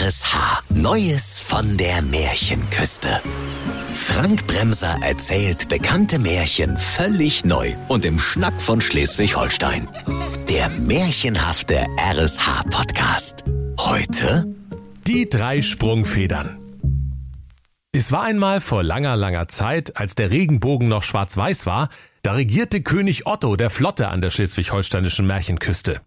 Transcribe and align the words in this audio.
RSH. 0.00 0.64
Neues 0.70 1.38
von 1.38 1.76
der 1.76 2.02
Märchenküste. 2.02 3.20
Frank 3.92 4.44
Bremser 4.48 4.98
erzählt 5.02 5.68
bekannte 5.68 6.18
Märchen 6.18 6.76
völlig 6.76 7.44
neu 7.44 7.74
und 7.86 8.04
im 8.04 8.18
Schnack 8.18 8.60
von 8.60 8.80
Schleswig-Holstein. 8.80 9.86
Der 10.48 10.68
märchenhafte 10.70 11.86
RSH-Podcast. 11.96 13.44
Heute 13.78 14.52
Die 15.06 15.28
drei 15.28 15.62
Sprungfedern. 15.62 16.58
Es 17.92 18.10
war 18.10 18.22
einmal 18.22 18.60
vor 18.60 18.82
langer, 18.82 19.16
langer 19.16 19.46
Zeit, 19.46 19.96
als 19.96 20.16
der 20.16 20.30
Regenbogen 20.30 20.88
noch 20.88 21.04
schwarz-weiß 21.04 21.66
war, 21.66 21.88
da 22.22 22.32
regierte 22.32 22.82
König 22.82 23.28
Otto 23.28 23.54
der 23.54 23.70
Flotte 23.70 24.08
an 24.08 24.22
der 24.22 24.30
schleswig-holsteinischen 24.30 25.24
Märchenküste. 25.24 26.00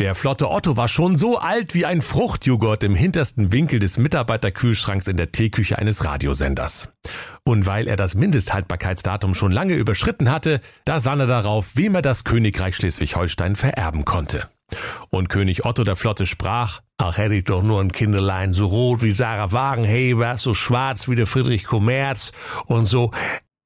Der 0.00 0.14
flotte 0.14 0.50
Otto 0.50 0.76
war 0.76 0.88
schon 0.88 1.16
so 1.16 1.38
alt 1.38 1.74
wie 1.74 1.86
ein 1.86 2.02
Fruchtjoghurt 2.02 2.82
im 2.82 2.94
hintersten 2.94 3.52
Winkel 3.52 3.78
des 3.78 3.98
Mitarbeiterkühlschranks 3.98 5.06
in 5.06 5.16
der 5.16 5.32
Teeküche 5.32 5.78
eines 5.78 6.04
Radiosenders. 6.04 6.92
Und 7.44 7.66
weil 7.66 7.86
er 7.86 7.96
das 7.96 8.14
Mindesthaltbarkeitsdatum 8.14 9.34
schon 9.34 9.52
lange 9.52 9.74
überschritten 9.74 10.30
hatte, 10.30 10.60
da 10.84 10.98
sann 10.98 11.20
er 11.20 11.26
darauf, 11.26 11.76
wem 11.76 11.94
er 11.94 12.02
das 12.02 12.24
Königreich 12.24 12.76
Schleswig-Holstein 12.76 13.56
vererben 13.56 14.04
konnte. 14.04 14.48
Und 15.10 15.28
König 15.28 15.64
Otto 15.64 15.84
der 15.84 15.96
Flotte 15.96 16.26
sprach, 16.26 16.80
ach 16.96 17.18
hätte 17.18 17.34
ich 17.34 17.44
doch 17.44 17.62
nur 17.62 17.80
ein 17.80 17.92
Kinderlein, 17.92 18.52
so 18.52 18.66
rot 18.66 19.02
wie 19.02 19.12
Sarah 19.12 19.52
Wagenheber, 19.52 20.38
so 20.38 20.54
schwarz 20.54 21.08
wie 21.08 21.14
der 21.14 21.26
Friedrich 21.26 21.64
Kommerz 21.64 22.32
und 22.66 22.86
so, 22.86 23.10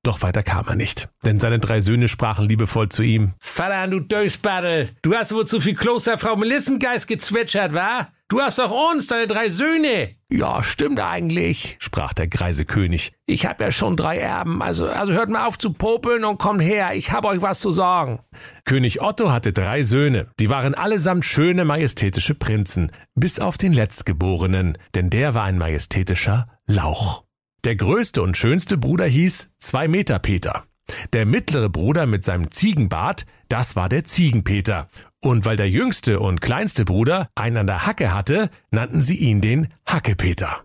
doch 0.07 0.23
weiter 0.23 0.43
kam 0.43 0.67
er 0.69 0.77
nicht, 0.77 1.09
denn 1.25 1.41
seine 1.41 1.59
drei 1.59 1.81
Söhne 1.81 2.09
sprachen 2.09 2.49
liebevoll 2.49 2.89
zu 2.89 3.03
ihm. 3.03 3.35
Vater, 3.41 3.89
du 3.89 4.01
Dösbattel, 4.01 4.91
du 5.03 5.15
hast 5.15 5.33
wohl 5.33 5.47
zu 5.47 5.61
viel 5.61 5.75
Kloster 5.75 6.19
Frau 6.19 6.37
Melissengeist 6.37 7.09
gezwitschert, 7.09 7.75
wa? 7.75 8.09
Du 8.29 8.41
hast 8.41 8.59
doch 8.59 8.73
uns, 8.91 9.07
deine 9.07 9.29
drei 9.29 9.51
Söhne. 9.51 10.17
Ja, 10.29 10.65
stimmt 10.65 10.99
eigentlich, 10.99 11.77
sprach 11.79 12.13
der 12.13 12.27
greise 12.27 12.65
König. 12.65 13.13
Ich 13.27 13.47
hab 13.47 13.61
ja 13.61 13.71
schon 13.71 13.97
drei 13.97 14.19
Erben, 14.19 14.63
also, 14.63 14.87
also 14.87 15.13
hört 15.13 15.29
mal 15.29 15.47
auf 15.47 15.59
zu 15.59 15.73
popeln 15.73 16.25
und 16.25 16.39
kommt 16.39 16.61
her, 16.61 16.95
ich 16.95 17.13
hab 17.13 17.25
euch 17.25 17.41
was 17.41 17.61
zu 17.61 17.71
sagen. 17.71 18.19
König 18.65 19.01
Otto 19.01 19.31
hatte 19.31 19.53
drei 19.53 19.83
Söhne, 19.83 20.27
die 20.41 20.51
waren 20.51 20.75
allesamt 20.75 21.25
schöne, 21.25 21.65
majestätische 21.65 22.35
Prinzen, 22.35 22.91
bis 23.15 23.39
auf 23.39 23.59
den 23.59 23.73
Letztgeborenen, 23.73 24.77
denn 24.97 25.09
der 25.09 25.35
war 25.35 25.45
ein 25.45 25.59
majestätischer 25.59 26.49
Lauch. 26.67 27.26
Der 27.65 27.77
größte 27.77 28.23
und 28.23 28.37
schönste 28.37 28.77
Bruder 28.77 29.07
hieß 29.07 29.53
Zwei 29.59 29.89
Meter 29.89 30.19
Peter. 30.19 30.65
Der 31.13 31.27
mittlere 31.27 31.69
Bruder 31.69 32.07
mit 32.07 32.25
seinem 32.25 32.51
Ziegenbart, 32.51 33.27
das 33.49 33.77
war 33.77 33.89
der 33.89 34.05
Ziegenpeter. 34.05 34.89
Und 35.21 35.45
weil 35.45 35.57
der 35.57 35.69
jüngste 35.69 36.21
und 36.21 36.41
kleinste 36.41 36.85
Bruder 36.85 37.29
einen 37.35 37.57
an 37.57 37.67
der 37.67 37.87
Hacke 37.87 38.15
hatte, 38.15 38.51
nannten 38.71 39.03
sie 39.03 39.17
ihn 39.17 39.41
den 39.41 39.69
Hackepeter. 39.87 40.65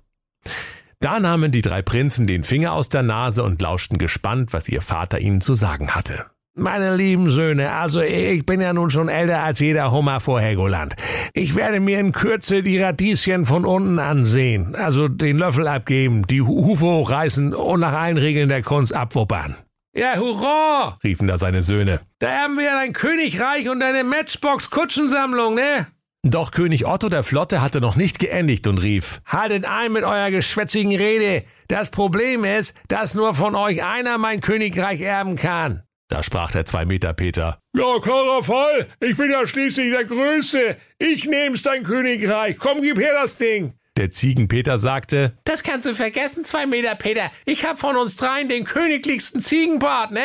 Da 0.99 1.19
nahmen 1.19 1.51
die 1.51 1.63
drei 1.63 1.81
Prinzen 1.81 2.27
den 2.27 2.43
Finger 2.43 2.73
aus 2.73 2.89
der 2.89 3.01
Nase 3.01 3.43
und 3.43 3.61
lauschten 3.61 3.97
gespannt, 3.97 4.53
was 4.53 4.69
ihr 4.69 4.81
Vater 4.81 5.19
ihnen 5.19 5.41
zu 5.41 5.55
sagen 5.55 5.95
hatte. 5.95 6.27
Meine 6.53 6.97
lieben 6.97 7.29
Söhne, 7.29 7.71
also 7.71 8.01
ich 8.01 8.45
bin 8.45 8.59
ja 8.59 8.73
nun 8.73 8.89
schon 8.89 9.07
älter 9.07 9.41
als 9.41 9.61
jeder 9.61 9.89
Hummer 9.89 10.19
vor 10.19 10.41
Helgoland. 10.41 10.95
Ich 11.33 11.55
werde 11.55 11.79
mir 11.79 11.97
in 11.97 12.11
Kürze 12.11 12.61
die 12.61 12.77
Radieschen 12.77 13.45
von 13.45 13.63
unten 13.63 13.99
ansehen, 13.99 14.75
also 14.75 15.07
den 15.07 15.37
Löffel 15.37 15.65
abgeben, 15.65 16.27
die 16.27 16.41
Hufe 16.41 16.85
hochreißen 16.85 17.53
und 17.53 17.79
nach 17.79 17.93
allen 17.93 18.17
Regeln 18.17 18.49
der 18.49 18.63
Kunst 18.63 18.93
abwuppern. 18.93 19.55
Ja, 19.95 20.17
hurra! 20.17 20.97
riefen 21.05 21.29
da 21.29 21.37
seine 21.37 21.61
Söhne. 21.61 22.01
Da 22.19 22.29
haben 22.41 22.57
wir 22.57 22.71
dein 22.71 22.91
Königreich 22.91 23.69
und 23.69 23.79
deine 23.79 24.03
Matchbox-Kutschensammlung, 24.03 25.55
ne? 25.55 25.87
Doch 26.23 26.51
König 26.51 26.85
Otto 26.85 27.07
der 27.07 27.23
Flotte 27.23 27.61
hatte 27.61 27.79
noch 27.79 27.95
nicht 27.95 28.19
geendigt 28.19 28.67
und 28.67 28.77
rief, 28.77 29.21
Haltet 29.25 29.63
ein 29.63 29.93
mit 29.93 30.03
eurer 30.03 30.31
geschwätzigen 30.31 30.97
Rede. 30.97 31.45
Das 31.69 31.91
Problem 31.91 32.43
ist, 32.43 32.75
dass 32.89 33.15
nur 33.15 33.35
von 33.35 33.55
euch 33.55 33.85
einer 33.85 34.17
mein 34.17 34.41
Königreich 34.41 34.99
erben 34.99 35.37
kann. 35.37 35.83
Da 36.11 36.23
sprach 36.23 36.51
der 36.51 36.65
Zwei-Meter-Peter. 36.65 37.57
Ja, 37.73 37.99
klarer 38.01 38.43
Fall. 38.43 38.85
Ich 38.99 39.15
bin 39.15 39.31
ja 39.31 39.47
schließlich 39.47 39.93
der 39.93 40.03
Größte. 40.03 40.75
Ich 40.99 41.25
nehm's 41.25 41.61
dein 41.61 41.83
Königreich. 41.83 42.57
Komm, 42.57 42.81
gib 42.81 42.99
her 42.99 43.13
das 43.13 43.37
Ding. 43.37 43.75
Der 43.95 44.11
Ziegenpeter 44.11 44.77
sagte, 44.77 45.37
Das 45.45 45.63
kannst 45.63 45.87
du 45.87 45.95
vergessen, 45.95 46.43
Zwei-Meter-Peter. 46.43 47.31
Ich 47.45 47.63
hab 47.65 47.79
von 47.79 47.95
uns 47.95 48.17
dreien 48.17 48.49
den 48.49 48.65
königlichsten 48.65 49.39
Ziegenbart, 49.39 50.11
ne? 50.11 50.19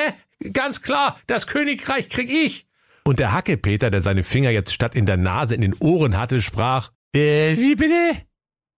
Ganz 0.53 0.83
klar, 0.83 1.21
das 1.29 1.47
Königreich 1.47 2.09
krieg 2.09 2.31
ich. 2.33 2.67
Und 3.05 3.21
der 3.21 3.33
Hackepeter, 3.33 3.89
der 3.91 4.01
seine 4.01 4.25
Finger 4.25 4.51
jetzt 4.51 4.73
statt 4.73 4.97
in 4.97 5.07
der 5.07 5.17
Nase 5.17 5.55
in 5.55 5.61
den 5.61 5.75
Ohren 5.79 6.19
hatte, 6.19 6.41
sprach, 6.41 6.91
Äh, 7.15 7.57
wie 7.59 7.77
bitte? 7.77 7.95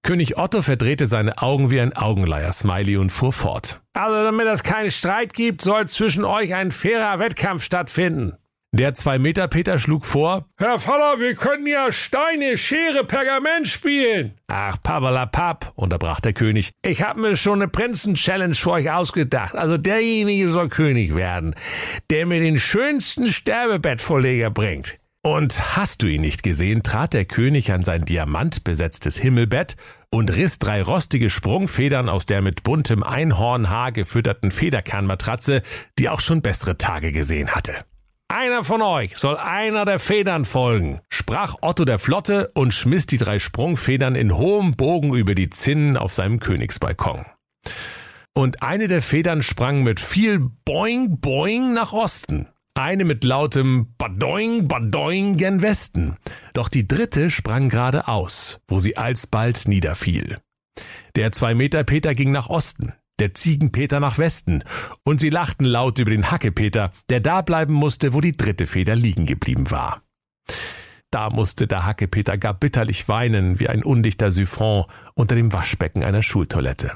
König 0.02 0.38
Otto 0.38 0.62
verdrehte 0.62 1.06
seine 1.06 1.38
Augen 1.38 1.70
wie 1.70 1.80
ein 1.80 1.94
Augenleier-Smiley 1.94 2.96
und 2.96 3.10
fuhr 3.10 3.32
fort. 3.32 3.82
Also 3.92 4.22
damit 4.22 4.46
es 4.46 4.62
keinen 4.62 4.90
Streit 4.90 5.34
gibt, 5.34 5.60
soll 5.62 5.86
zwischen 5.88 6.24
euch 6.24 6.54
ein 6.54 6.70
fairer 6.70 7.18
Wettkampf 7.18 7.62
stattfinden. 7.62 8.34
Der 8.70 8.94
Zwei-Meter-Peter 8.94 9.78
schlug 9.78 10.04
vor, 10.04 10.44
Herr 10.58 10.78
Vater, 10.78 11.20
wir 11.20 11.34
können 11.34 11.66
ja 11.66 11.90
Steine, 11.90 12.58
Schere, 12.58 13.02
Pergament 13.02 13.66
spielen. 13.66 14.34
Ach, 14.46 14.76
pappalapapp, 14.82 15.72
unterbrach 15.74 16.20
der 16.20 16.34
König. 16.34 16.72
Ich 16.82 17.02
habe 17.02 17.18
mir 17.18 17.34
schon 17.34 17.62
eine 17.62 17.68
Prinzen-Challenge 17.68 18.54
für 18.54 18.72
euch 18.72 18.90
ausgedacht. 18.90 19.54
Also 19.54 19.78
derjenige 19.78 20.48
soll 20.48 20.68
König 20.68 21.14
werden, 21.14 21.54
der 22.10 22.26
mir 22.26 22.40
den 22.40 22.58
schönsten 22.58 23.28
Sterbebettvorleger 23.28 24.50
bringt. 24.50 24.98
Und 25.28 25.76
hast 25.76 26.02
du 26.02 26.06
ihn 26.06 26.22
nicht 26.22 26.42
gesehen, 26.42 26.82
trat 26.82 27.12
der 27.12 27.26
König 27.26 27.70
an 27.70 27.84
sein 27.84 28.06
diamantbesetztes 28.06 29.18
Himmelbett 29.18 29.76
und 30.08 30.34
riss 30.34 30.58
drei 30.58 30.80
rostige 30.80 31.28
Sprungfedern 31.28 32.08
aus 32.08 32.24
der 32.24 32.40
mit 32.40 32.62
buntem 32.62 33.02
Einhornhaar 33.02 33.92
gefütterten 33.92 34.50
Federkernmatratze, 34.50 35.60
die 35.98 36.08
auch 36.08 36.20
schon 36.20 36.40
bessere 36.40 36.78
Tage 36.78 37.12
gesehen 37.12 37.50
hatte. 37.50 37.74
Einer 38.28 38.64
von 38.64 38.80
euch 38.80 39.18
soll 39.18 39.36
einer 39.36 39.84
der 39.84 39.98
Federn 39.98 40.46
folgen, 40.46 41.02
sprach 41.10 41.56
Otto 41.60 41.84
der 41.84 41.98
Flotte 41.98 42.50
und 42.54 42.72
schmiss 42.72 43.04
die 43.04 43.18
drei 43.18 43.38
Sprungfedern 43.38 44.14
in 44.14 44.34
hohem 44.34 44.76
Bogen 44.76 45.14
über 45.14 45.34
die 45.34 45.50
Zinnen 45.50 45.98
auf 45.98 46.14
seinem 46.14 46.40
Königsbalkon. 46.40 47.26
Und 48.34 48.62
eine 48.62 48.88
der 48.88 49.02
Federn 49.02 49.42
sprang 49.42 49.82
mit 49.82 50.00
viel 50.00 50.38
Boing 50.38 51.20
Boing 51.20 51.74
nach 51.74 51.92
Osten, 51.92 52.48
eine 52.78 53.04
mit 53.04 53.24
lautem 53.24 53.94
Badoing 53.98 54.68
Badoing 54.68 55.36
gen 55.36 55.62
Westen, 55.62 56.16
doch 56.54 56.68
die 56.68 56.86
dritte 56.86 57.30
sprang 57.30 57.68
geradeaus, 57.68 58.60
wo 58.68 58.78
sie 58.78 58.96
alsbald 58.96 59.66
niederfiel. 59.66 60.38
Der 61.16 61.32
Zwei-Meter-Peter 61.32 62.14
ging 62.14 62.30
nach 62.30 62.48
Osten, 62.48 62.94
der 63.18 63.34
Ziegenpeter 63.34 64.00
nach 64.00 64.18
Westen, 64.18 64.62
und 65.04 65.20
sie 65.20 65.30
lachten 65.30 65.64
laut 65.64 65.98
über 65.98 66.10
den 66.10 66.30
Hackepeter, 66.30 66.92
der 67.10 67.20
da 67.20 67.42
bleiben 67.42 67.74
musste, 67.74 68.14
wo 68.14 68.20
die 68.20 68.36
dritte 68.36 68.66
Feder 68.66 68.94
liegen 68.94 69.26
geblieben 69.26 69.70
war. 69.70 70.02
Da 71.10 71.30
musste 71.30 71.66
der 71.66 71.84
Hackepeter 71.84 72.38
gar 72.38 72.54
bitterlich 72.54 73.08
weinen, 73.08 73.58
wie 73.58 73.68
ein 73.68 73.82
undichter 73.82 74.30
Siphon 74.30 74.84
unter 75.14 75.34
dem 75.34 75.52
Waschbecken 75.52 76.04
einer 76.04 76.22
Schultoilette. 76.22 76.92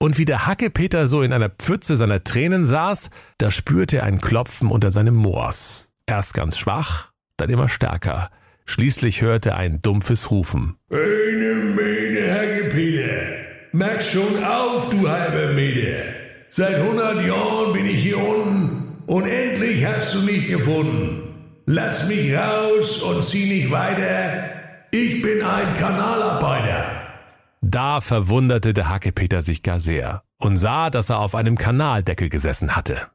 Und 0.00 0.16
wie 0.16 0.24
der 0.24 0.46
Hackepeter 0.46 1.08
so 1.08 1.22
in 1.22 1.32
einer 1.32 1.48
Pfütze 1.48 1.96
seiner 1.96 2.22
Tränen 2.22 2.64
saß, 2.64 3.10
da 3.38 3.50
spürte 3.50 3.98
er 3.98 4.04
ein 4.04 4.20
Klopfen 4.20 4.70
unter 4.70 4.92
seinem 4.92 5.16
Moors. 5.16 5.90
Erst 6.06 6.34
ganz 6.34 6.56
schwach, 6.56 7.10
dann 7.36 7.50
immer 7.50 7.68
stärker. 7.68 8.30
Schließlich 8.64 9.22
hörte 9.22 9.50
er 9.50 9.56
ein 9.56 9.82
dumpfes 9.82 10.30
Rufen. 10.30 10.76
Eine 10.90 11.54
Mähne, 11.74 12.32
Hackepeter. 12.32 13.48
Mach 13.72 14.00
schon 14.00 14.44
auf, 14.44 14.88
du 14.90 15.08
halber 15.08 15.52
Meter. 15.52 16.04
Seit 16.50 16.80
hundert 16.80 17.26
Jahren 17.26 17.72
bin 17.72 17.86
ich 17.86 18.00
hier 18.00 18.18
unten 18.18 19.02
und 19.06 19.26
endlich 19.26 19.84
hast 19.84 20.14
du 20.14 20.22
mich 20.22 20.46
gefunden. 20.46 21.22
Lass 21.66 22.08
mich 22.08 22.34
raus 22.34 23.02
und 23.02 23.24
zieh 23.24 23.52
nicht 23.52 23.70
weiter. 23.70 24.48
Ich 24.92 25.20
bin 25.22 25.42
ein 25.42 25.74
Kanalarbeiter. 25.76 26.97
Da 27.60 28.00
verwunderte 28.00 28.72
der 28.72 28.88
Hackepeter 28.88 29.42
sich 29.42 29.62
gar 29.62 29.80
sehr 29.80 30.22
und 30.38 30.56
sah, 30.56 30.90
dass 30.90 31.10
er 31.10 31.18
auf 31.18 31.34
einem 31.34 31.58
Kanaldeckel 31.58 32.28
gesessen 32.28 32.76
hatte. 32.76 33.08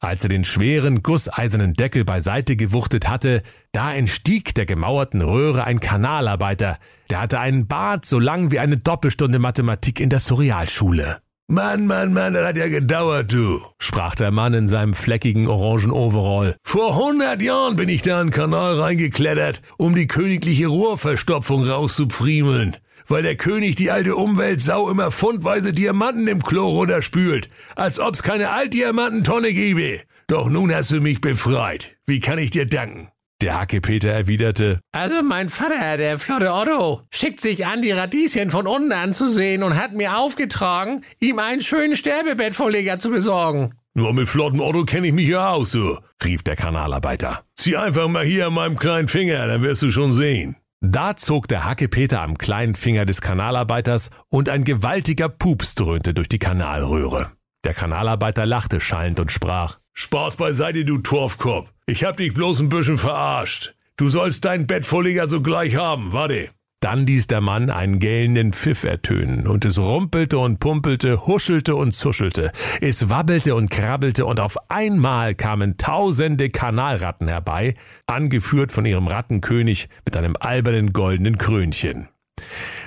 Als 0.00 0.22
er 0.22 0.28
den 0.28 0.44
schweren, 0.44 1.02
gusseisernen 1.02 1.74
Deckel 1.74 2.04
beiseite 2.04 2.54
gewuchtet 2.54 3.08
hatte, 3.08 3.42
da 3.72 3.92
entstieg 3.92 4.54
der 4.54 4.64
gemauerten 4.64 5.22
Röhre 5.22 5.64
ein 5.64 5.80
Kanalarbeiter, 5.80 6.78
der 7.10 7.20
hatte 7.20 7.40
einen 7.40 7.66
Bart 7.66 8.04
so 8.04 8.20
lang 8.20 8.52
wie 8.52 8.60
eine 8.60 8.76
Doppelstunde 8.76 9.40
Mathematik 9.40 9.98
in 9.98 10.08
der 10.08 10.20
Surrealschule. 10.20 11.18
Mann, 11.50 11.86
Mann, 11.86 12.12
Mann, 12.12 12.34
das 12.34 12.46
hat 12.46 12.58
ja 12.58 12.68
gedauert, 12.68 13.32
du, 13.32 13.60
sprach 13.78 14.14
der 14.14 14.30
Mann 14.30 14.54
in 14.54 14.68
seinem 14.68 14.92
fleckigen 14.94 15.48
orangen 15.48 15.90
Overall. 15.90 16.54
Vor 16.62 16.94
hundert 16.94 17.42
Jahren 17.42 17.74
bin 17.74 17.88
ich 17.88 18.02
da 18.02 18.20
in 18.20 18.28
den 18.28 18.34
Kanal 18.34 18.78
reingeklettert, 18.78 19.62
um 19.78 19.94
die 19.94 20.06
königliche 20.06 20.66
Rohrverstopfung 20.66 21.64
rauszupfriemeln 21.64 22.76
weil 23.08 23.22
der 23.22 23.36
König 23.36 23.76
die 23.76 23.90
alte 23.90 24.14
Umweltsau 24.14 24.90
immer 24.90 25.10
fundweise 25.10 25.72
Diamanten 25.72 26.28
im 26.28 26.42
Klo 26.42 26.68
runterspült, 26.68 27.48
als 27.76 27.98
ob's 27.98 28.22
keine 28.22 28.50
Altdiamantentonne 28.50 29.52
gäbe. 29.52 30.00
Doch 30.26 30.48
nun 30.48 30.72
hast 30.74 30.90
du 30.90 31.00
mich 31.00 31.20
befreit. 31.20 31.96
Wie 32.06 32.20
kann 32.20 32.38
ich 32.38 32.50
dir 32.50 32.66
danken? 32.66 33.08
Der 33.40 33.60
Hackepeter 33.60 34.10
erwiderte, 34.10 34.80
Also 34.90 35.22
mein 35.22 35.48
Vater, 35.48 35.96
der 35.96 36.18
flotte 36.18 36.52
Otto, 36.52 37.02
schickt 37.10 37.40
sich 37.40 37.66
an, 37.66 37.82
die 37.82 37.92
Radieschen 37.92 38.50
von 38.50 38.66
unten 38.66 38.90
anzusehen 38.92 39.62
und 39.62 39.76
hat 39.80 39.94
mir 39.94 40.18
aufgetragen, 40.18 41.02
ihm 41.20 41.38
einen 41.38 41.60
schönen 41.60 41.94
Sterbebettvorleger 41.94 42.98
zu 42.98 43.10
besorgen. 43.10 43.74
Nur 43.94 44.12
mit 44.12 44.28
flottem 44.28 44.60
Otto 44.60 44.84
kenne 44.84 45.06
ich 45.06 45.12
mich 45.12 45.28
ja 45.28 45.50
aus, 45.50 45.70
so. 45.70 45.98
rief 46.24 46.42
der 46.42 46.56
Kanalarbeiter. 46.56 47.44
Zieh 47.54 47.76
einfach 47.76 48.08
mal 48.08 48.24
hier 48.24 48.48
an 48.48 48.54
meinem 48.54 48.76
kleinen 48.76 49.08
Finger, 49.08 49.46
dann 49.46 49.62
wirst 49.62 49.82
du 49.82 49.92
schon 49.92 50.12
sehen. 50.12 50.56
Da 50.80 51.16
zog 51.16 51.48
der 51.48 51.64
Hackepeter 51.64 52.22
am 52.22 52.38
kleinen 52.38 52.76
Finger 52.76 53.04
des 53.04 53.20
Kanalarbeiters 53.20 54.10
und 54.28 54.48
ein 54.48 54.62
gewaltiger 54.64 55.28
Pups 55.28 55.74
dröhnte 55.74 56.14
durch 56.14 56.28
die 56.28 56.38
Kanalröhre. 56.38 57.32
Der 57.64 57.74
Kanalarbeiter 57.74 58.46
lachte 58.46 58.80
schallend 58.80 59.18
und 59.18 59.32
sprach, 59.32 59.78
Spaß 59.94 60.36
beiseite, 60.36 60.84
du 60.84 60.98
Torfkopf. 60.98 61.72
Ich 61.86 62.04
hab 62.04 62.16
dich 62.16 62.32
bloß 62.32 62.60
ein 62.60 62.68
bisschen 62.68 62.98
verarscht. 62.98 63.74
Du 63.96 64.08
sollst 64.08 64.44
deinen 64.44 64.68
Bettvorleger 64.68 65.26
sogleich 65.26 65.74
haben, 65.74 66.12
warte. 66.12 66.50
Dann 66.80 67.06
ließ 67.06 67.26
der 67.26 67.40
Mann 67.40 67.70
einen 67.70 67.98
gellenden 67.98 68.52
Pfiff 68.52 68.84
ertönen, 68.84 69.48
und 69.48 69.64
es 69.64 69.78
rumpelte 69.78 70.38
und 70.38 70.60
pumpelte, 70.60 71.26
huschelte 71.26 71.74
und 71.74 71.92
zuschelte, 71.92 72.52
es 72.80 73.10
wabbelte 73.10 73.56
und 73.56 73.68
krabbelte, 73.68 74.24
und 74.24 74.38
auf 74.38 74.56
einmal 74.70 75.34
kamen 75.34 75.76
tausende 75.76 76.50
Kanalratten 76.50 77.26
herbei, 77.26 77.74
angeführt 78.06 78.70
von 78.70 78.84
ihrem 78.84 79.08
Rattenkönig 79.08 79.88
mit 80.04 80.16
einem 80.16 80.34
albernen 80.38 80.92
goldenen 80.92 81.36
Krönchen. 81.36 82.08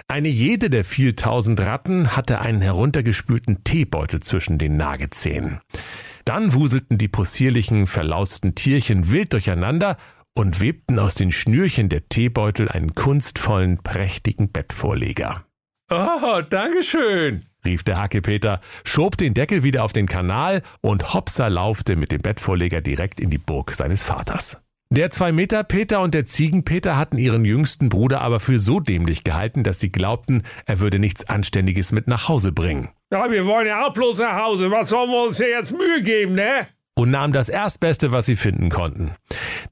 Eine 0.07 0.29
jede 0.29 0.69
der 0.69 0.85
vieltausend 0.85 1.59
Ratten 1.59 2.15
hatte 2.15 2.39
einen 2.39 2.61
heruntergespülten 2.61 3.65
Teebeutel 3.65 4.21
zwischen 4.21 4.57
den 4.57 4.77
Nagezähnen. 4.77 5.59
Dann 6.23 6.53
wuselten 6.53 6.97
die 6.97 7.07
possierlichen, 7.07 7.88
verlausten 7.88 8.55
Tierchen 8.55 9.11
wild 9.11 9.33
durcheinander 9.33 9.97
und 10.33 10.61
webten 10.61 10.99
aus 10.99 11.15
den 11.15 11.31
Schnürchen 11.31 11.89
der 11.89 12.07
Teebeutel 12.07 12.69
einen 12.69 12.95
kunstvollen, 12.95 13.77
prächtigen 13.83 14.51
Bettvorleger. 14.51 15.45
Oh, 15.89 16.41
Dankeschön, 16.49 17.45
rief 17.65 17.83
der 17.83 17.97
Hackepeter, 17.97 18.61
schob 18.85 19.17
den 19.17 19.33
Deckel 19.33 19.63
wieder 19.63 19.83
auf 19.83 19.91
den 19.91 20.07
Kanal 20.07 20.61
und 20.79 21.13
hopsa 21.13 21.47
laufte 21.47 21.95
mit 21.95 22.11
dem 22.11 22.21
Bettvorleger 22.21 22.81
direkt 22.81 23.19
in 23.19 23.29
die 23.29 23.37
Burg 23.37 23.71
seines 23.71 24.03
Vaters. 24.03 24.61
Der 24.89 25.09
Zwei-Meter-Peter 25.09 26.01
und 26.01 26.13
der 26.13 26.25
Ziegenpeter 26.25 26.97
hatten 26.97 27.17
ihren 27.17 27.45
jüngsten 27.45 27.87
Bruder 27.87 28.21
aber 28.21 28.41
für 28.41 28.59
so 28.59 28.81
dämlich 28.81 29.23
gehalten, 29.23 29.63
dass 29.63 29.79
sie 29.79 29.89
glaubten, 29.89 30.43
er 30.65 30.79
würde 30.79 30.99
nichts 30.99 31.29
Anständiges 31.29 31.93
mit 31.93 32.07
nach 32.07 32.27
Hause 32.27 32.51
bringen. 32.51 32.89
Ja, 33.09 33.31
wir 33.31 33.45
wollen 33.45 33.67
ja 33.67 33.85
auch 33.85 33.93
bloß 33.93 34.19
nach 34.19 34.43
Hause. 34.43 34.69
Was 34.69 34.89
sollen 34.89 35.09
wir 35.09 35.23
uns 35.23 35.37
hier 35.37 35.49
jetzt 35.49 35.71
Mühe 35.71 36.01
geben, 36.01 36.35
ne? 36.35 36.67
und 37.01 37.09
nahmen 37.09 37.33
das 37.33 37.49
Erstbeste, 37.49 38.11
was 38.11 38.25
sie 38.25 38.35
finden 38.35 38.69
konnten. 38.69 39.15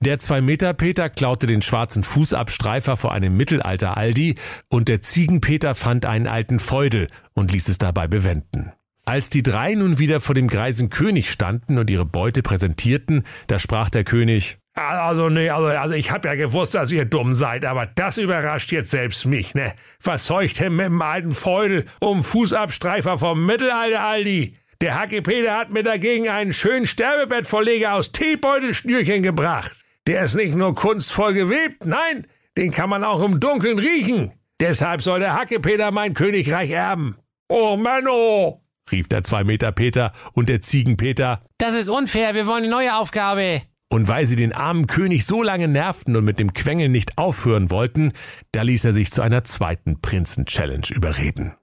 Der 0.01 0.17
Zwei-Meter-Peter 0.17 1.09
klaute 1.09 1.45
den 1.45 1.61
schwarzen 1.61 2.03
Fußabstreifer 2.03 2.95
vor 2.95 3.11
einem 3.11 3.35
Mittelalter-Aldi 3.35 4.35
und 4.69 4.87
der 4.87 5.01
Ziegenpeter 5.01 5.75
fand 5.75 6.05
einen 6.05 6.25
alten 6.25 6.59
Feudel 6.59 7.07
und 7.33 7.51
ließ 7.51 7.67
es 7.67 7.79
dabei 7.79 8.07
bewenden. 8.07 8.71
Als 9.03 9.29
die 9.29 9.43
drei 9.43 9.73
nun 9.73 9.99
wieder 9.99 10.21
vor 10.21 10.35
dem 10.35 10.47
greisen 10.47 10.89
König 10.89 11.29
standen 11.29 11.77
und 11.77 11.89
ihre 11.89 12.05
Beute 12.05 12.43
präsentierten, 12.43 13.23
da 13.47 13.59
sprach 13.59 13.89
der 13.89 14.05
König, 14.05 14.57
also 14.73 15.27
nee, 15.27 15.49
also, 15.49 15.67
also 15.67 15.95
ich 15.95 16.11
hab 16.11 16.23
ja 16.23 16.35
gewusst, 16.35 16.75
dass 16.75 16.93
ihr 16.93 17.03
dumm 17.03 17.33
seid, 17.33 17.65
aber 17.65 17.85
das 17.85 18.17
überrascht 18.17 18.71
jetzt 18.71 18.91
selbst 18.91 19.25
mich, 19.25 19.53
ne? 19.53 19.73
Was 20.01 20.31
ich 20.41 20.53
denn 20.53 20.77
mit 20.77 20.85
dem 20.85 21.01
alten 21.01 21.33
Feudel 21.33 21.83
um 21.99 22.23
Fußabstreifer 22.23 23.19
vom 23.19 23.45
Mittelalter, 23.45 24.01
Aldi? 24.01 24.55
Der 24.79 24.97
Hackepeter 24.97 25.57
hat 25.57 25.71
mir 25.71 25.83
dagegen 25.83 26.29
einen 26.29 26.53
schönen 26.53 26.87
Sterbebettvorleger 26.87 27.95
aus 27.95 28.13
Teebeutelschnürchen 28.13 29.23
gebracht. 29.23 29.75
Der 30.09 30.23
ist 30.23 30.33
nicht 30.33 30.55
nur 30.55 30.73
kunstvoll 30.73 31.35
gewebt, 31.35 31.85
nein, 31.85 32.25
den 32.57 32.71
kann 32.71 32.89
man 32.89 33.03
auch 33.03 33.21
im 33.21 33.39
Dunkeln 33.39 33.77
riechen. 33.77 34.31
Deshalb 34.59 35.03
soll 35.03 35.19
der 35.19 35.35
Hackepeter 35.35 35.91
mein 35.91 36.15
Königreich 36.15 36.71
erben. 36.71 37.17
Oh 37.47 37.77
Menno! 37.77 38.63
rief 38.91 39.07
der 39.07 39.23
Zwei-Meter-Peter 39.23 40.11
und 40.33 40.49
der 40.49 40.61
Ziegenpeter. 40.61 41.43
Das 41.59 41.75
ist 41.75 41.89
unfair, 41.89 42.33
wir 42.33 42.47
wollen 42.47 42.63
eine 42.63 42.71
neue 42.71 42.95
Aufgabe. 42.95 43.61
Und 43.89 44.07
weil 44.07 44.25
sie 44.25 44.35
den 44.35 44.51
armen 44.51 44.87
König 44.87 45.27
so 45.27 45.43
lange 45.43 45.67
nervten 45.67 46.15
und 46.15 46.25
mit 46.25 46.39
dem 46.39 46.53
Quengel 46.53 46.89
nicht 46.89 47.19
aufhören 47.19 47.69
wollten, 47.69 48.13
da 48.51 48.63
ließ 48.63 48.85
er 48.85 48.93
sich 48.93 49.11
zu 49.11 49.21
einer 49.21 49.43
zweiten 49.43 50.01
Prinzen-Challenge 50.01 50.87
überreden. 50.89 51.53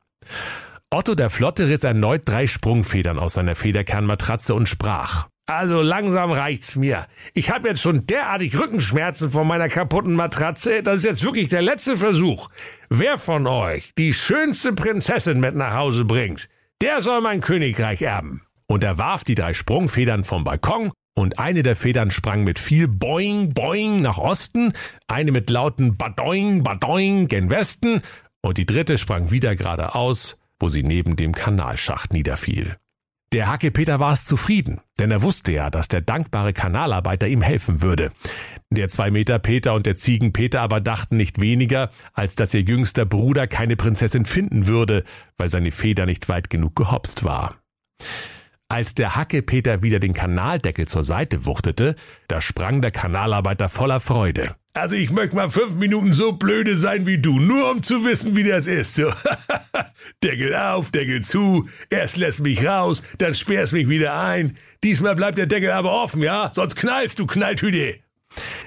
Otto 0.91 1.17
der 1.17 1.31
Flotte 1.31 1.69
riss 1.69 1.83
erneut 1.83 2.23
drei 2.27 2.47
Sprungfedern 2.47 3.19
aus 3.19 3.35
seiner 3.35 3.57
Federkernmatratze 3.57 4.55
und 4.55 4.69
sprach. 4.69 5.27
Also 5.47 5.81
langsam 5.81 6.33
reicht's 6.33 6.75
mir. 6.75 7.07
Ich 7.33 7.51
habe 7.51 7.69
jetzt 7.69 7.81
schon 7.81 8.05
derartig 8.07 8.59
Rückenschmerzen 8.59 9.31
von 9.31 9.47
meiner 9.47 9.69
kaputten 9.69 10.15
Matratze. 10.15 10.83
Das 10.83 10.97
ist 10.97 11.05
jetzt 11.05 11.23
wirklich 11.25 11.49
der 11.49 11.63
letzte 11.63 11.97
Versuch. 11.97 12.49
Wer 12.91 13.17
von 13.17 13.47
euch 13.47 13.93
die 13.97 14.13
schönste 14.13 14.73
Prinzessin 14.73 15.39
mit 15.39 15.55
nach 15.55 15.75
Hause 15.75 16.05
bringt, 16.05 16.49
der 16.83 17.01
soll 17.01 17.21
mein 17.21 17.41
Königreich 17.41 18.03
erben. 18.03 18.43
Und 18.67 18.83
er 18.83 18.99
warf 18.99 19.23
die 19.23 19.37
drei 19.37 19.55
Sprungfedern 19.55 20.25
vom 20.25 20.43
Balkon 20.43 20.91
und 21.15 21.39
eine 21.39 21.63
der 21.63 21.77
Federn 21.77 22.11
sprang 22.11 22.43
mit 22.43 22.59
viel 22.59 22.89
Boing, 22.89 23.55
Boing 23.55 24.03
nach 24.03 24.19
Osten, 24.19 24.73
eine 25.07 25.31
mit 25.31 25.49
lauten 25.49 25.97
Badoing, 25.97 26.65
Badoing 26.65 27.29
gen 27.29 27.51
Westen 27.51 28.03
und 28.43 28.59
die 28.59 28.67
dritte 28.67 28.99
sprang 28.99 29.31
wieder 29.31 29.55
geradeaus 29.55 30.37
wo 30.61 30.69
sie 30.69 30.83
neben 30.83 31.17
dem 31.17 31.35
Kanalschacht 31.35 32.13
niederfiel. 32.13 32.77
Der 33.33 33.49
Hackepeter 33.49 33.99
war 33.99 34.13
es 34.13 34.25
zufrieden, 34.25 34.81
denn 34.99 35.11
er 35.11 35.23
wusste 35.23 35.53
ja, 35.53 35.69
dass 35.69 35.89
der 35.89 36.01
dankbare 36.01 36.53
Kanalarbeiter 36.53 37.27
ihm 37.27 37.43
helfen 37.43 37.83
würde. 37.83 38.11
Der 38.71 38.89
Zwei-Meter-Peter 38.89 39.75
und 39.75 39.87
der 39.87 39.97
Ziegenpeter 39.97 40.61
aber 40.61 40.81
dachten 40.81 41.17
nicht 41.17 41.41
weniger, 41.41 41.91
als 42.13 42.37
dass 42.37 42.55
ihr 42.55 42.63
jüngster 42.63 43.05
Bruder 43.05 43.47
keine 43.47 43.77
Prinzessin 43.77 44.27
finden 44.27 44.67
würde, 44.69 45.05
weil 45.39 45.49
seine 45.49 45.73
Feder 45.73 46.07
nicht 46.07 46.29
weit 46.29 46.51
genug 46.51 46.77
gehopst 46.77 47.25
war. 47.25 47.57
Als 48.69 48.95
der 48.95 49.15
Hackepeter 49.15 49.83
wieder 49.83 50.01
den 50.01 50.13
Kanaldeckel 50.13 50.89
zur 50.89 51.05
Seite 51.05 51.47
wuchtete, 51.47 51.95
da 52.27 52.41
sprang 52.41 52.81
der 52.81 52.91
Kanalarbeiter 52.91 53.69
voller 53.69 54.01
Freude. 54.01 54.57
Also 54.77 54.95
ich 54.95 55.11
möchte 55.11 55.35
mal 55.35 55.49
fünf 55.49 55.77
Minuten 55.77 56.13
so 56.13 56.33
blöde 56.33 56.77
sein 56.77 57.07
wie 57.07 57.17
du, 57.17 57.39
nur 57.39 57.71
um 57.71 57.83
zu 57.83 58.05
wissen, 58.05 58.37
wie 58.37 58.43
das 58.43 58.67
ist. 58.67 58.95
So. 58.95 59.11
Deckel 60.23 60.55
auf, 60.55 60.91
Deckel 60.91 61.23
zu, 61.23 61.67
erst 61.89 62.19
lässt 62.19 62.41
mich 62.41 62.67
raus, 62.67 63.03
dann 63.17 63.35
sperrst 63.35 63.73
mich 63.73 63.89
wieder 63.89 64.21
ein. 64.21 64.59
Diesmal 64.85 65.15
bleibt 65.15 65.39
der 65.39 65.47
Deckel 65.47 65.71
aber 65.71 65.93
offen, 65.93 66.23
ja? 66.23 66.51
Sonst 66.53 66.77
knallst 66.77 67.19
du, 67.19 67.27
Knalltüte. 67.27 68.01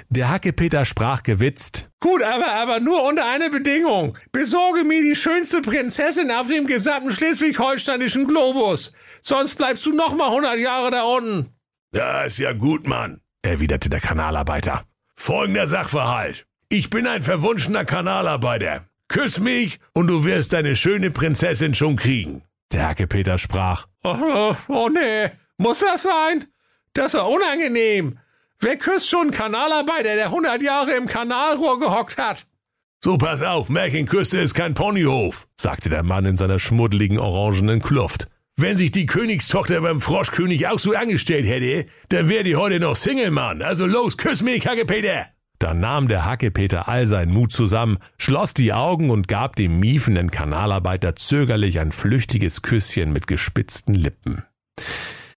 Der 0.09 0.29
Hackepeter 0.29 0.83
sprach 0.83 1.21
gewitzt. 1.21 1.91
Gut, 1.99 2.23
aber, 2.23 2.53
aber 2.53 2.79
nur 2.79 3.03
unter 3.03 3.29
einer 3.29 3.51
Bedingung. 3.51 4.17
Besorge 4.31 4.85
mir 4.85 5.03
die 5.03 5.15
schönste 5.15 5.61
Prinzessin 5.61 6.31
auf 6.31 6.47
dem 6.47 6.65
gesamten 6.65 7.11
schleswig-holsteinischen 7.11 8.25
Globus. 8.25 8.93
Sonst 9.21 9.55
bleibst 9.59 9.85
du 9.85 9.93
noch 9.93 10.15
mal 10.15 10.31
hundert 10.31 10.57
Jahre 10.57 10.89
da 10.89 11.03
unten. 11.03 11.53
Ja, 11.93 12.23
ist 12.23 12.39
ja 12.39 12.53
gut, 12.53 12.87
Mann, 12.87 13.21
erwiderte 13.43 13.89
der 13.89 13.99
Kanalarbeiter. 13.99 14.88
Folgender 15.21 15.67
Sachverhalt. 15.67 16.47
Ich 16.69 16.89
bin 16.89 17.05
ein 17.05 17.23
verwunschener 17.23 17.83
Kanalarbeiter. 17.83 18.85
Küss 19.09 19.37
mich 19.37 19.79
und 19.93 20.07
du 20.07 20.23
wirst 20.23 20.53
deine 20.53 20.77
schöne 20.77 21.11
Prinzessin 21.11 21.75
schon 21.75 21.97
kriegen. 21.97 22.41
Der 22.71 22.87
Hackepeter 22.87 23.37
sprach. 23.37 23.85
Oh, 24.01 24.15
oh, 24.17 24.55
oh 24.69 24.89
nee, 24.89 25.29
muss 25.57 25.79
das 25.79 26.03
sein? 26.03 26.45
Das 26.93 27.07
ist 27.07 27.13
ja 27.15 27.23
unangenehm. 27.23 28.17
Wer 28.59 28.77
küsst 28.77 29.09
schon 29.09 29.23
einen 29.23 29.31
Kanalarbeiter, 29.31 30.15
der 30.15 30.31
hundert 30.31 30.63
Jahre 30.63 30.93
im 30.93 31.05
Kanalrohr 31.05 31.79
gehockt 31.79 32.17
hat? 32.17 32.47
So, 33.03 33.17
pass 33.17 33.41
auf, 33.41 33.69
Märchenküste 33.69 34.39
ist 34.39 34.53
kein 34.53 34.73
Ponyhof, 34.73 35.47
sagte 35.57 35.89
der 35.89 36.03
Mann 36.03 36.25
in 36.25 36.37
seiner 36.37 36.59
schmuddeligen 36.59 37.19
orangenen 37.19 37.81
Kluft. 37.81 38.29
Wenn 38.61 38.75
sich 38.75 38.91
die 38.91 39.05
Königstochter 39.05 39.79
beim 39.79 40.01
Froschkönig 40.01 40.67
auch 40.67 40.79
so 40.79 40.93
angestellt 40.93 41.45
hätte, 41.45 41.85
dann 42.09 42.27
wäre 42.27 42.43
die 42.43 42.57
heute 42.57 42.81
noch 42.81 42.97
Single, 42.97 43.31
Mann. 43.31 43.61
Also 43.61 43.85
los, 43.85 44.17
küss 44.17 44.43
mich, 44.43 44.67
Hackepeter! 44.67 45.27
Da 45.59 45.73
nahm 45.73 46.09
der 46.09 46.25
Hackepeter 46.25 46.89
all 46.89 47.05
seinen 47.05 47.31
Mut 47.31 47.53
zusammen, 47.53 47.99
schloss 48.17 48.53
die 48.53 48.73
Augen 48.73 49.11
und 49.11 49.29
gab 49.29 49.55
dem 49.55 49.79
miefenden 49.79 50.29
Kanalarbeiter 50.29 51.15
zögerlich 51.15 51.79
ein 51.79 51.93
flüchtiges 51.93 52.61
Küsschen 52.61 53.13
mit 53.13 53.27
gespitzten 53.27 53.93
Lippen. 53.93 54.43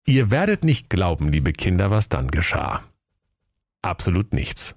Ihr 0.05 0.33
werdet 0.33 0.64
nicht 0.64 0.91
glauben, 0.91 1.29
liebe 1.29 1.52
Kinder, 1.52 1.93
was 1.93 2.09
dann 2.09 2.29
geschah. 2.29 2.83
Absolut 3.83 4.35
nichts. 4.35 4.75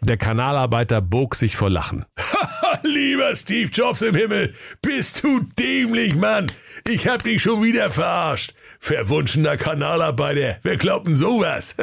Der 0.00 0.16
Kanalarbeiter 0.16 1.02
bog 1.02 1.34
sich 1.34 1.54
vor 1.54 1.68
Lachen. 1.68 2.06
Lieber 2.82 3.34
Steve 3.36 3.70
Jobs 3.72 4.02
im 4.02 4.14
Himmel, 4.14 4.54
bist 4.80 5.22
du 5.22 5.40
dämlich, 5.58 6.14
Mann. 6.14 6.50
Ich 6.88 7.06
hab 7.06 7.22
dich 7.22 7.42
schon 7.42 7.62
wieder 7.62 7.90
verarscht. 7.90 8.54
Verwunschener 8.80 9.56
Kanalarbeiter, 9.56 10.58
wer 10.62 10.76
glaubt 10.76 11.06
denn 11.06 11.14
sowas? 11.14 11.76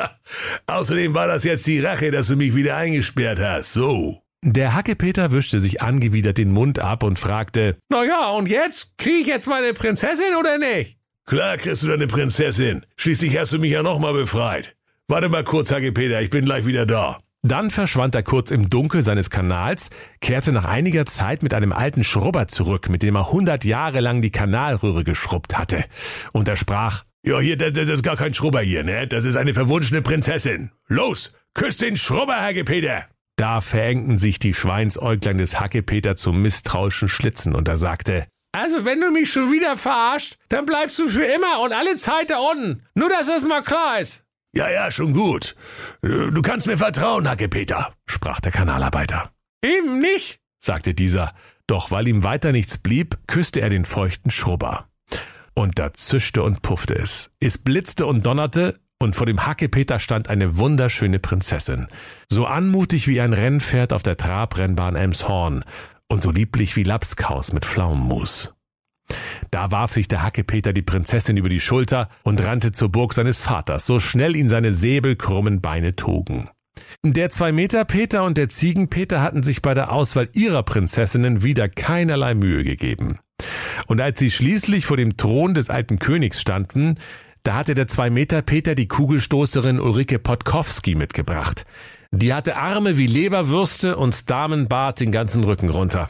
Außerdem 0.66 1.14
war 1.14 1.28
das 1.28 1.44
jetzt 1.44 1.66
die 1.66 1.80
Rache, 1.80 2.10
dass 2.10 2.28
du 2.28 2.36
mich 2.36 2.54
wieder 2.54 2.76
eingesperrt 2.76 3.38
hast, 3.38 3.72
so. 3.72 4.22
Der 4.44 4.74
Hackepeter 4.74 5.30
wischte 5.30 5.60
sich 5.60 5.82
angewidert 5.82 6.38
den 6.38 6.50
Mund 6.50 6.80
ab 6.80 7.04
und 7.04 7.20
fragte, 7.20 7.76
Na 7.88 8.04
ja, 8.04 8.30
und 8.30 8.48
jetzt? 8.48 8.98
Krieg 8.98 9.20
ich 9.20 9.26
jetzt 9.28 9.46
meine 9.46 9.72
Prinzessin 9.72 10.34
oder 10.36 10.58
nicht? 10.58 10.98
Klar 11.26 11.56
kriegst 11.58 11.84
du 11.84 11.86
deine 11.86 12.08
Prinzessin. 12.08 12.84
Schließlich 12.96 13.38
hast 13.38 13.52
du 13.52 13.60
mich 13.60 13.70
ja 13.70 13.84
nochmal 13.84 14.14
befreit. 14.14 14.74
Warte 15.06 15.28
mal 15.28 15.44
kurz, 15.44 15.70
Hacke 15.70 15.92
Peter, 15.92 16.20
ich 16.20 16.30
bin 16.30 16.44
gleich 16.44 16.66
wieder 16.66 16.86
da. 16.86 17.20
Dann 17.44 17.70
verschwand 17.70 18.14
er 18.14 18.22
kurz 18.22 18.52
im 18.52 18.70
Dunkel 18.70 19.02
seines 19.02 19.28
Kanals, 19.28 19.90
kehrte 20.20 20.52
nach 20.52 20.64
einiger 20.64 21.06
Zeit 21.06 21.42
mit 21.42 21.54
einem 21.54 21.72
alten 21.72 22.04
Schrubber 22.04 22.46
zurück, 22.46 22.88
mit 22.88 23.02
dem 23.02 23.16
er 23.16 23.32
hundert 23.32 23.64
Jahre 23.64 23.98
lang 23.98 24.22
die 24.22 24.30
Kanalröhre 24.30 25.02
geschrubbt 25.02 25.58
hatte. 25.58 25.84
Und 26.32 26.46
er 26.46 26.56
sprach, 26.56 27.02
Ja, 27.24 27.40
hier, 27.40 27.56
das, 27.56 27.72
das 27.72 27.90
ist 27.90 28.02
gar 28.04 28.16
kein 28.16 28.32
Schrubber 28.32 28.60
hier, 28.60 28.84
ne? 28.84 29.08
Das 29.08 29.24
ist 29.24 29.34
eine 29.34 29.54
verwunschene 29.54 30.02
Prinzessin. 30.02 30.70
Los, 30.86 31.32
küss 31.54 31.78
den 31.78 31.96
Schrubber, 31.96 32.40
Hacke 32.40 32.62
Peter. 32.62 33.06
Da 33.34 33.60
verengten 33.60 34.18
sich 34.18 34.38
die 34.38 34.54
Schweinsäuglein 34.54 35.38
des 35.38 35.58
Hackepeter 35.58 36.14
zu 36.14 36.32
misstrauischen 36.32 37.08
Schlitzen 37.08 37.56
und 37.56 37.66
er 37.66 37.76
sagte, 37.76 38.26
Also, 38.52 38.84
wenn 38.84 39.00
du 39.00 39.10
mich 39.10 39.32
schon 39.32 39.50
wieder 39.50 39.76
verarscht, 39.76 40.38
dann 40.48 40.64
bleibst 40.64 40.96
du 41.00 41.08
für 41.08 41.24
immer 41.24 41.60
und 41.64 41.72
alle 41.72 41.96
Zeit 41.96 42.30
da 42.30 42.38
unten. 42.38 42.84
Nur, 42.94 43.08
dass 43.08 43.26
das 43.26 43.42
mal 43.42 43.62
klar 43.62 43.98
ist. 43.98 44.22
Ja, 44.54 44.70
ja, 44.70 44.90
schon 44.90 45.14
gut. 45.14 45.56
Du 46.02 46.42
kannst 46.42 46.66
mir 46.66 46.76
vertrauen, 46.76 47.28
Hacke 47.28 47.48
Peter, 47.48 47.94
sprach 48.06 48.40
der 48.40 48.52
Kanalarbeiter. 48.52 49.30
Eben 49.64 49.98
nicht, 50.00 50.40
sagte 50.62 50.92
dieser, 50.92 51.34
doch 51.66 51.90
weil 51.90 52.06
ihm 52.08 52.22
weiter 52.22 52.52
nichts 52.52 52.76
blieb, 52.76 53.16
küsste 53.26 53.60
er 53.60 53.70
den 53.70 53.86
feuchten 53.86 54.30
Schrubber. 54.30 54.88
Und 55.54 55.78
da 55.78 55.92
zischte 55.94 56.42
und 56.42 56.60
puffte 56.60 56.94
es. 56.94 57.30
Es 57.40 57.58
blitzte 57.58 58.04
und 58.06 58.26
donnerte, 58.26 58.80
und 58.98 59.16
vor 59.16 59.26
dem 59.26 59.46
Hackepeter 59.46 59.98
stand 59.98 60.28
eine 60.28 60.58
wunderschöne 60.58 61.18
Prinzessin, 61.18 61.88
so 62.28 62.46
anmutig 62.46 63.08
wie 63.08 63.20
ein 63.20 63.32
Rennpferd 63.32 63.92
auf 63.92 64.02
der 64.02 64.16
Trabrennbahn 64.16 64.96
Elmshorn 64.96 65.64
und 66.08 66.22
so 66.22 66.30
lieblich 66.30 66.76
wie 66.76 66.84
Lapskaus 66.84 67.52
mit 67.52 67.64
Pflaumenmus. 67.64 68.51
Da 69.50 69.70
warf 69.70 69.92
sich 69.92 70.08
der 70.08 70.22
Hackepeter 70.22 70.72
die 70.72 70.82
Prinzessin 70.82 71.36
über 71.36 71.48
die 71.48 71.60
Schulter 71.60 72.08
und 72.22 72.44
rannte 72.44 72.72
zur 72.72 72.90
Burg 72.90 73.14
seines 73.14 73.42
Vaters, 73.42 73.86
so 73.86 74.00
schnell 74.00 74.36
ihn 74.36 74.48
seine 74.48 74.72
säbelkrummen 74.72 75.60
Beine 75.60 75.96
trugen. 75.96 76.48
Der 77.04 77.30
Zwei-Meter-Peter 77.30 78.24
und 78.24 78.38
der 78.38 78.48
Ziegenpeter 78.48 79.22
hatten 79.22 79.42
sich 79.42 79.62
bei 79.62 79.74
der 79.74 79.92
Auswahl 79.92 80.28
ihrer 80.34 80.62
Prinzessinnen 80.62 81.42
wieder 81.42 81.68
keinerlei 81.68 82.34
Mühe 82.34 82.64
gegeben. 82.64 83.18
Und 83.86 84.00
als 84.00 84.18
sie 84.18 84.30
schließlich 84.30 84.86
vor 84.86 84.96
dem 84.96 85.16
Thron 85.16 85.54
des 85.54 85.68
alten 85.70 85.98
Königs 85.98 86.40
standen, 86.40 86.96
da 87.42 87.54
hatte 87.54 87.74
der 87.74 87.88
Zwei-Meter-Peter 87.88 88.74
die 88.74 88.86
Kugelstoßerin 88.86 89.80
Ulrike 89.80 90.20
Podkowski 90.20 90.94
mitgebracht. 90.94 91.64
Die 92.12 92.34
hatte 92.34 92.56
Arme 92.56 92.98
wie 92.98 93.06
Leberwürste 93.06 93.96
und 93.96 94.30
Damenbart 94.30 95.00
den 95.00 95.10
ganzen 95.10 95.42
Rücken 95.44 95.70
runter. 95.70 96.08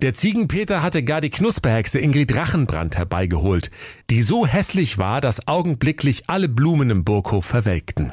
Der 0.00 0.14
Ziegenpeter 0.14 0.80
hatte 0.80 1.02
gar 1.02 1.20
die 1.20 1.28
Knusperhexe 1.28 1.98
Ingrid 1.98 2.36
Rachenbrand 2.36 2.96
herbeigeholt, 2.96 3.72
die 4.10 4.22
so 4.22 4.46
hässlich 4.46 4.96
war, 4.96 5.20
dass 5.20 5.48
augenblicklich 5.48 6.30
alle 6.30 6.48
Blumen 6.48 6.90
im 6.90 7.02
Burghof 7.02 7.44
verwelkten. 7.44 8.12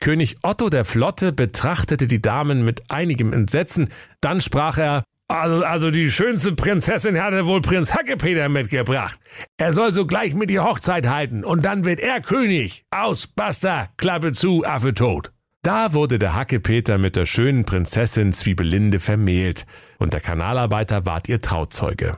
König 0.00 0.38
Otto 0.42 0.70
der 0.70 0.86
Flotte 0.86 1.32
betrachtete 1.32 2.06
die 2.06 2.22
Damen 2.22 2.64
mit 2.64 2.90
einigem 2.90 3.34
Entsetzen, 3.34 3.90
dann 4.22 4.40
sprach 4.40 4.78
er 4.78 5.04
also, 5.28 5.62
also 5.62 5.90
die 5.90 6.10
schönste 6.10 6.54
Prinzessin 6.54 7.22
hatte 7.22 7.46
wohl 7.46 7.60
Prinz 7.60 7.94
Hackepeter 7.94 8.48
mitgebracht. 8.48 9.20
Er 9.58 9.74
soll 9.74 9.92
sogleich 9.92 10.32
mit 10.32 10.50
ihr 10.50 10.64
Hochzeit 10.64 11.06
halten 11.06 11.44
und 11.44 11.66
dann 11.66 11.84
wird 11.84 12.00
er 12.00 12.22
König. 12.22 12.84
Aus, 12.90 13.26
basta, 13.26 13.90
Klappe 13.98 14.32
zu, 14.32 14.64
Affe 14.64 14.94
tot. 14.94 15.30
Da 15.62 15.92
wurde 15.92 16.18
der 16.18 16.34
Hackepeter 16.34 16.96
mit 16.96 17.16
der 17.16 17.26
schönen 17.26 17.66
Prinzessin 17.66 18.32
Zwiebelinde 18.32 18.98
vermählt 18.98 19.66
und 19.98 20.14
der 20.14 20.20
Kanalarbeiter 20.20 21.04
ward 21.04 21.28
ihr 21.28 21.42
Trauzeuge. 21.42 22.16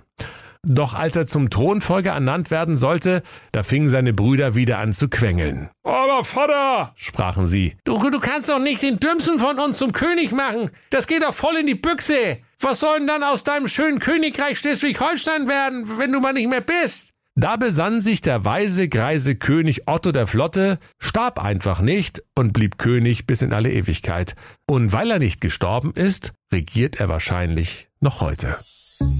Doch 0.64 0.94
als 0.94 1.16
er 1.16 1.26
zum 1.26 1.50
Thronfolger 1.50 2.12
ernannt 2.12 2.52
werden 2.52 2.78
sollte, 2.78 3.24
da 3.50 3.64
fingen 3.64 3.88
seine 3.88 4.12
Brüder 4.12 4.54
wieder 4.54 4.78
an 4.78 4.92
zu 4.92 5.08
quengeln. 5.08 5.70
Aber 5.82 6.22
Vater, 6.22 6.92
sprachen 6.94 7.48
sie, 7.48 7.76
du, 7.82 7.98
du 8.10 8.20
kannst 8.20 8.48
doch 8.48 8.60
nicht 8.60 8.80
den 8.80 9.00
Dümmsten 9.00 9.40
von 9.40 9.58
uns 9.58 9.78
zum 9.78 9.90
König 9.90 10.30
machen. 10.30 10.70
Das 10.90 11.08
geht 11.08 11.24
doch 11.24 11.34
voll 11.34 11.56
in 11.56 11.66
die 11.66 11.74
Büchse. 11.74 12.38
Was 12.60 12.78
soll 12.78 12.98
denn 12.98 13.08
dann 13.08 13.24
aus 13.24 13.42
deinem 13.42 13.66
schönen 13.66 13.98
Königreich 13.98 14.60
Schleswig-Holstein 14.60 15.48
werden, 15.48 15.98
wenn 15.98 16.12
du 16.12 16.20
mal 16.20 16.32
nicht 16.32 16.48
mehr 16.48 16.60
bist? 16.60 17.11
Da 17.34 17.56
besann 17.56 18.02
sich 18.02 18.20
der 18.20 18.44
weise, 18.44 18.88
greise 18.88 19.36
König 19.36 19.88
Otto 19.88 20.12
der 20.12 20.26
Flotte, 20.26 20.78
starb 20.98 21.42
einfach 21.42 21.80
nicht 21.80 22.22
und 22.34 22.52
blieb 22.52 22.76
König 22.76 23.26
bis 23.26 23.40
in 23.40 23.54
alle 23.54 23.72
Ewigkeit. 23.72 24.34
Und 24.66 24.92
weil 24.92 25.10
er 25.10 25.18
nicht 25.18 25.40
gestorben 25.40 25.92
ist, 25.94 26.34
regiert 26.52 27.00
er 27.00 27.08
wahrscheinlich 27.08 27.88
noch 28.00 28.20
heute. 28.20 28.56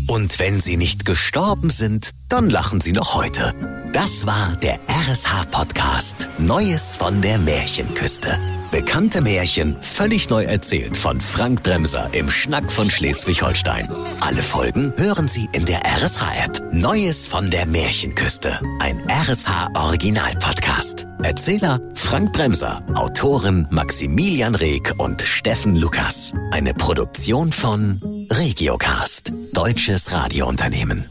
Und 0.07 0.39
wenn 0.39 0.61
sie 0.61 0.77
nicht 0.77 1.05
gestorben 1.05 1.71
sind, 1.71 2.11
dann 2.29 2.51
lachen 2.51 2.81
sie 2.81 2.93
noch 2.93 3.15
heute. 3.15 3.53
Das 3.93 4.27
war 4.27 4.57
der 4.57 4.79
RSH-Podcast 4.89 6.31
Neues 6.39 6.97
von 6.97 7.21
der 7.21 7.39
Märchenküste. 7.39 8.39
Bekannte 8.71 9.21
Märchen 9.21 9.77
völlig 9.83 10.31
neu 10.31 10.45
erzählt 10.45 10.97
von 10.97 11.21
Frank 11.21 11.63
Bremser 11.63 12.09
im 12.15 12.31
Schnack 12.31 12.73
von 12.73 12.89
Schleswig-Holstein. 12.89 13.91
Alle 14.21 14.41
Folgen 14.41 14.95
hören 14.97 15.29
Sie 15.29 15.47
in 15.53 15.67
der 15.67 15.83
RSH-App. 15.85 16.73
Neues 16.73 17.29
von 17.29 17.51
der 17.51 17.67
Märchenküste. 17.67 18.59
Ein 18.81 19.03
RSH-Original-Podcast. 19.11 21.07
Erzähler 21.23 21.81
Frank 21.95 22.33
Bremser. 22.33 22.83
Autoren 22.95 23.69
Maximilian 23.71 24.55
Reg 24.55 24.95
und 24.97 25.21
Steffen 25.21 25.77
Lukas. 25.77 26.33
Eine 26.51 26.73
Produktion 26.73 27.53
von 27.53 28.01
Regiocast. 28.33 29.31
Deutsches 29.53 30.11
Radiounternehmen. 30.11 31.05